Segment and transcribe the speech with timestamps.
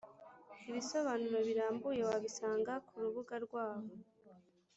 [0.69, 3.91] Ibisobanuro birambuye wabisanga kurubuga rwabo.